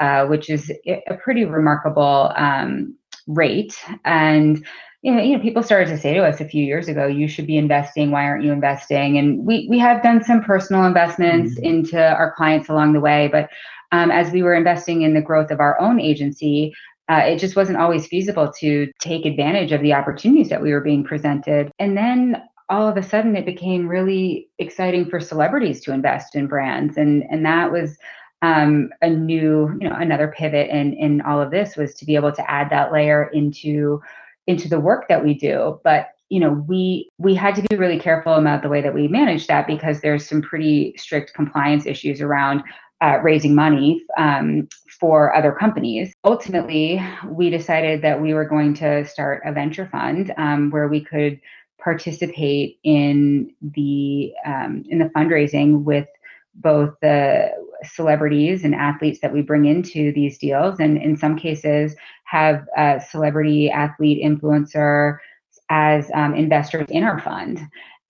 [0.00, 2.96] uh, which is a pretty remarkable um,
[3.26, 3.78] rate.
[4.04, 4.64] And
[5.02, 7.26] you know, you know, people started to say to us a few years ago, "You
[7.26, 8.10] should be investing.
[8.10, 11.64] Why aren't you investing?" And we we have done some personal investments mm-hmm.
[11.64, 13.48] into our clients along the way, but
[13.92, 16.74] um, as we were investing in the growth of our own agency,
[17.08, 20.80] uh, it just wasn't always feasible to take advantage of the opportunities that we were
[20.80, 21.72] being presented.
[21.78, 26.46] And then all of a sudden, it became really exciting for celebrities to invest in
[26.46, 27.98] brands, and and that was
[28.42, 32.14] um, a new, you know, another pivot in in all of this was to be
[32.14, 34.00] able to add that layer into
[34.46, 35.80] into the work that we do.
[35.84, 39.08] But you know, we we had to be really careful about the way that we
[39.08, 42.62] manage that because there's some pretty strict compliance issues around
[43.02, 44.68] uh, raising money um,
[45.00, 46.12] for other companies.
[46.24, 51.02] Ultimately, we decided that we were going to start a venture fund um, where we
[51.02, 51.40] could
[51.78, 56.06] participate in the um, in the fundraising with
[56.54, 57.50] both the
[57.84, 63.00] celebrities and athletes that we bring into these deals, and in some cases have a
[63.00, 65.18] celebrity athlete influencer
[65.68, 67.60] as um, investors in our fund.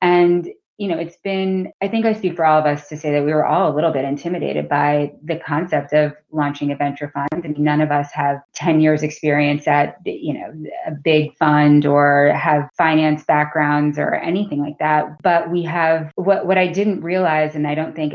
[0.02, 0.48] And
[0.80, 3.22] you know, it's been, I think I speak for all of us to say that
[3.22, 7.28] we were all a little bit intimidated by the concept of launching a venture fund.
[7.30, 11.84] I mean, none of us have 10 years experience at, you know, a big fund
[11.84, 15.20] or have finance backgrounds or anything like that.
[15.22, 18.14] But we have what, what I didn't realize, and I don't think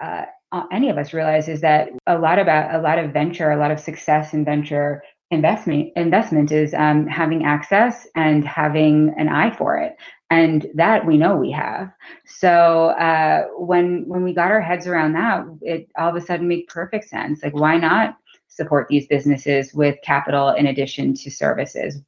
[0.00, 0.24] uh,
[0.72, 3.70] any of us realize is that a lot about a lot of venture, a lot
[3.70, 9.76] of success in venture investment investment is um, having access and having an eye for
[9.76, 9.96] it.
[10.30, 11.90] And that we know we have.
[12.26, 16.48] So uh, when when we got our heads around that it all of a sudden
[16.48, 17.42] made perfect sense.
[17.42, 18.16] Like why not
[18.48, 22.00] support these businesses with capital in addition to services?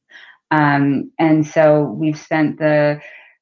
[0.51, 3.01] Um, and so we've spent the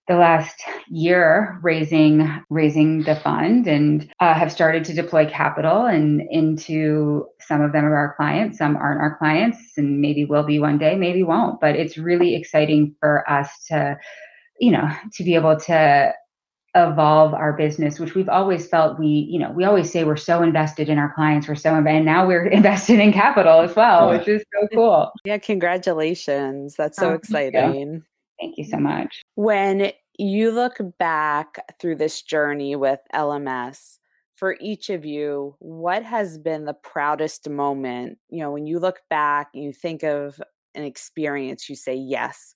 [0.10, 6.22] the last year raising raising the fund and uh, have started to deploy capital and
[6.30, 10.60] into some of them are our clients some aren't our clients and maybe will be
[10.60, 13.96] one day maybe won't but it's really exciting for us to
[14.60, 16.14] you know, to be able to
[16.76, 20.44] evolve our business, which we've always felt we, you know, we always say we're so
[20.44, 24.28] invested in our clients, we're so, and now we're invested in capital as well, which
[24.28, 25.12] is so cool.
[25.26, 26.76] Yeah, congratulations.
[26.78, 27.54] That's so oh, exciting.
[27.54, 28.04] Thank you.
[28.40, 29.22] thank you so much.
[29.36, 29.92] When
[30.28, 34.00] you look back through this journey with LMS,
[34.36, 38.18] for each of you, what has been the proudest moment?
[38.30, 40.42] You know, when you look back and you think of
[40.76, 42.54] an experience, you say, yes,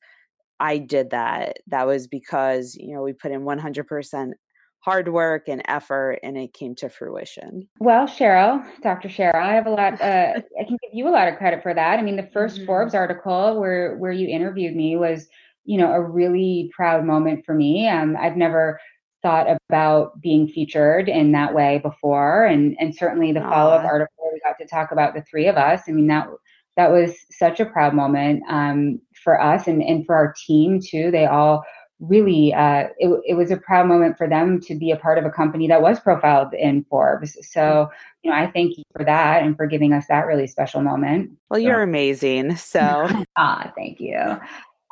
[0.61, 1.57] I did that.
[1.67, 4.31] That was because, you know, we put in 100%
[4.79, 7.67] hard work and effort and it came to fruition.
[7.79, 9.09] Well, Cheryl, Dr.
[9.09, 11.73] Cheryl, I have a lot uh, I can give you a lot of credit for
[11.73, 11.99] that.
[11.99, 12.65] I mean, the 1st mm-hmm.
[12.65, 15.27] Forbes article where where you interviewed me was,
[15.65, 17.87] you know, a really proud moment for me.
[17.87, 18.79] Um, I've never
[19.21, 24.41] thought about being featured in that way before and and certainly the follow-up article we
[24.41, 25.83] got to talk about the three of us.
[25.87, 26.27] I mean, that
[26.75, 31.11] that was such a proud moment um, for us and, and for our team too.
[31.11, 31.63] They all
[31.99, 35.25] really, uh, it, it was a proud moment for them to be a part of
[35.25, 37.37] a company that was profiled in Forbes.
[37.41, 37.89] So,
[38.23, 41.31] you know, I thank you for that and for giving us that really special moment.
[41.49, 41.83] Well, you're so.
[41.83, 42.55] amazing.
[42.57, 43.07] So,
[43.37, 44.39] ah, thank you.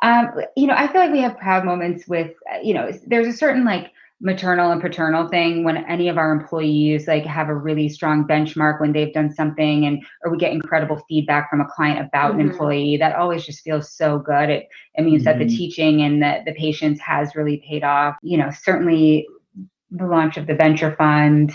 [0.02, 2.32] Um, you know, I feel like we have proud moments with,
[2.62, 3.92] you know, there's a certain like
[4.22, 8.80] maternal and paternal thing when any of our employees like have a really strong benchmark
[8.80, 12.40] when they've done something and or we get incredible feedback from a client about mm-hmm.
[12.40, 15.24] an employee that always just feels so good it, it means mm-hmm.
[15.24, 15.56] that the mm-hmm.
[15.56, 19.26] teaching and the, the patience has really paid off you know certainly
[19.90, 21.52] the launch of the venture fund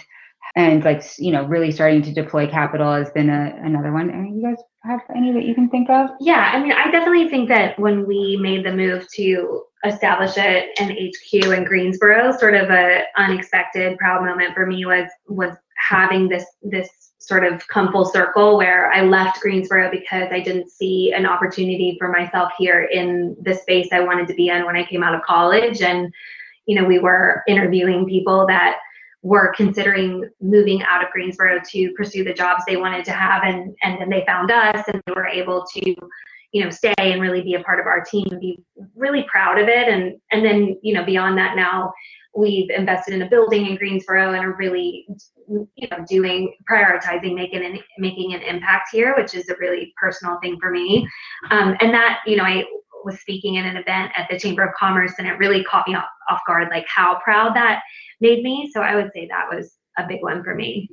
[0.58, 4.26] and like you know really starting to deploy capital has been a, another one are
[4.26, 6.10] you guys have any that you can think of?
[6.20, 10.70] Yeah, I mean, I definitely think that when we made the move to establish it
[10.80, 16.28] an HQ in Greensboro, sort of a unexpected proud moment for me was was having
[16.28, 21.14] this this sort of come full circle where I left Greensboro because I didn't see
[21.14, 24.86] an opportunity for myself here in the space I wanted to be in when I
[24.86, 26.14] came out of college and
[26.66, 28.78] you know we were interviewing people that
[29.24, 33.76] were considering moving out of Greensboro to pursue the jobs they wanted to have and
[33.84, 35.96] and then they found us and they were able to
[36.52, 38.60] you know stay and really be a part of our team and be
[38.96, 39.88] really proud of it.
[39.88, 41.94] And and then you know beyond that now
[42.36, 45.08] we've invested in a building in Greensboro and are really
[45.48, 50.40] you know doing prioritizing making an making an impact here which is a really personal
[50.42, 51.08] thing for me.
[51.52, 52.64] Um, and that you know I
[53.04, 55.96] was speaking in an event at the Chamber of Commerce and it really caught me
[55.96, 57.82] off, off guard like how proud that
[58.22, 58.70] made me.
[58.74, 60.90] So I would say that was a big one for me.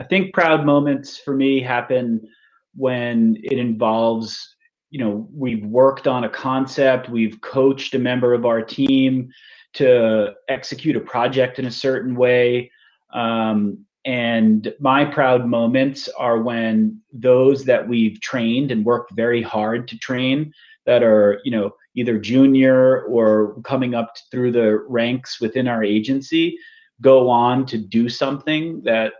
[0.00, 2.28] I think proud moments for me happen
[2.74, 4.56] when it involves
[4.90, 9.28] you know we've worked on a concept we've coached a member of our team
[9.74, 12.70] to execute a project in a certain way
[13.12, 19.88] um, and my proud moments are when those that we've trained and worked very hard
[19.88, 20.52] to train
[20.88, 26.58] that are you know either junior or coming up through the ranks within our agency
[27.00, 29.12] go on to do something that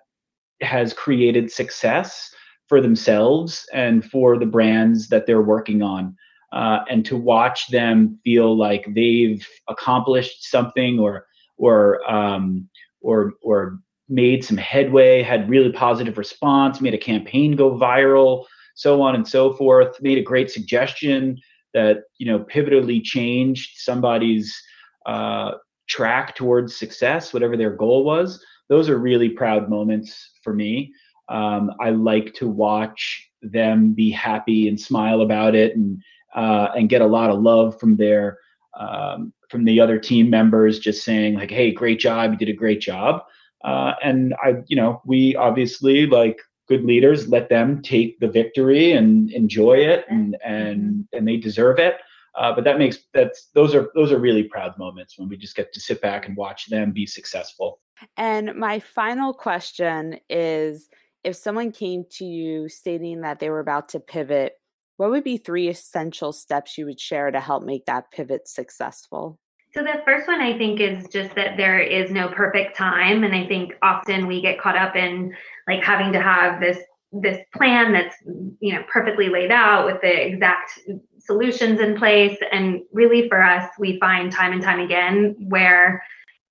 [0.62, 2.34] has created success
[2.68, 6.16] for themselves and for the brands that they're working on.
[6.52, 11.26] Uh, and to watch them feel like they've accomplished something or
[11.58, 12.66] or um,
[13.02, 19.02] or or made some headway, had really positive response, made a campaign go viral, so
[19.02, 21.38] on and so forth, made a great suggestion
[21.74, 24.60] that you know pivotally changed somebody's
[25.06, 25.52] uh,
[25.88, 28.44] track towards success, whatever their goal was.
[28.68, 30.92] Those are really proud moments for me.
[31.28, 36.02] Um, I like to watch them be happy and smile about it, and
[36.34, 38.38] uh, and get a lot of love from their
[38.78, 42.32] um, from the other team members, just saying like, "Hey, great job!
[42.32, 43.22] You did a great job."
[43.64, 46.38] Uh, and I, you know, we obviously like
[46.68, 51.16] good leaders let them take the victory and enjoy it, and and mm-hmm.
[51.16, 51.96] and they deserve it.
[52.34, 55.56] Uh, but that makes that's those are those are really proud moments when we just
[55.56, 57.80] get to sit back and watch them be successful.
[58.16, 60.88] And my final question is
[61.24, 64.54] if someone came to you stating that they were about to pivot,
[64.98, 69.38] what would be three essential steps you would share to help make that pivot successful?
[69.74, 73.34] So the first one I think is just that there is no perfect time and
[73.34, 75.34] I think often we get caught up in
[75.68, 76.78] like having to have this
[77.12, 78.16] this plan that's
[78.60, 80.78] you know perfectly laid out with the exact
[81.18, 86.02] solutions in place and really for us we find time and time again where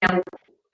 [0.01, 0.23] you know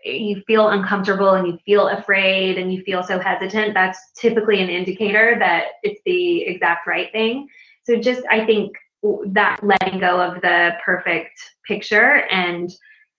[0.05, 4.69] you feel uncomfortable and you feel afraid and you feel so hesitant, that's typically an
[4.69, 7.47] indicator that it's the exact right thing.
[7.83, 8.75] So just I think
[9.27, 12.71] that letting go of the perfect picture and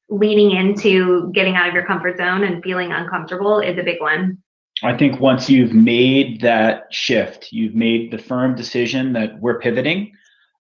[0.09, 4.39] leaning into getting out of your comfort zone and feeling uncomfortable is a big one.
[4.83, 10.13] I think once you've made that shift, you've made the firm decision that we're pivoting,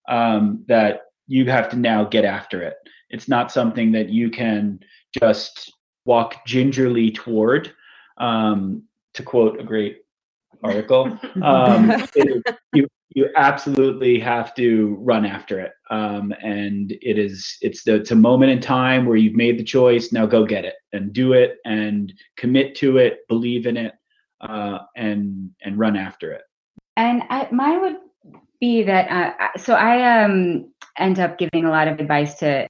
[0.08, 2.74] um, that you have to now get after it.
[3.10, 4.80] It's not something that you can
[5.18, 5.72] just
[6.04, 7.72] walk gingerly toward.
[8.18, 10.03] Um, to quote a great
[10.62, 15.72] article, um, it, you you absolutely have to run after it.
[15.90, 19.64] Um, and it is it's the it's a moment in time where you've made the
[19.64, 20.12] choice.
[20.12, 23.94] Now go get it and do it and commit to it, believe in it,
[24.40, 26.42] uh, and and run after it.
[26.96, 27.96] And I, mine would
[28.60, 29.36] be that.
[29.40, 32.68] Uh, so I um end up giving a lot of advice to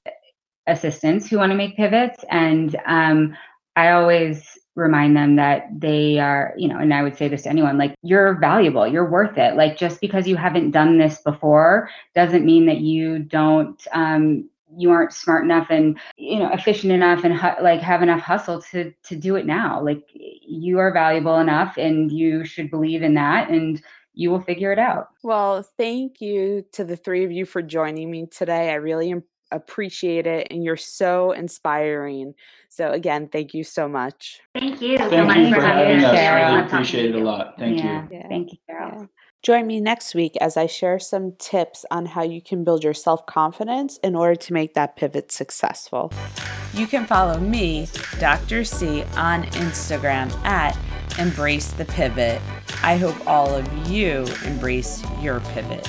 [0.67, 3.35] assistants who want to make pivots and um,
[3.75, 7.49] i always remind them that they are you know and i would say this to
[7.49, 11.89] anyone like you're valuable you're worth it like just because you haven't done this before
[12.13, 17.23] doesn't mean that you don't um, you aren't smart enough and you know efficient enough
[17.23, 21.37] and hu- like have enough hustle to to do it now like you are valuable
[21.37, 23.81] enough and you should believe in that and
[24.15, 25.09] you will figure it out.
[25.23, 28.71] Well, thank you to the three of you for joining me today.
[28.71, 29.13] I really
[29.55, 32.33] appreciate it and you're so inspiring.
[32.69, 34.41] So again, thank you so much.
[34.53, 34.97] Thank you.
[34.97, 36.17] Thank so you for having us.
[36.17, 37.55] I really appreciate it a lot.
[37.57, 38.03] Thank yeah.
[38.03, 38.17] you.
[38.17, 38.27] Yeah.
[38.27, 38.99] Thank you, Carol.
[39.01, 39.05] Yeah.
[39.45, 42.95] Join me next week as I share some tips on how you can build your
[42.95, 46.11] self confidence in order to make that pivot successful.
[46.73, 47.87] You can follow me,
[48.19, 48.63] Dr.
[48.63, 50.75] C, on Instagram at
[51.19, 52.41] Embrace the Pivot.
[52.81, 55.87] I hope all of you embrace your pivot.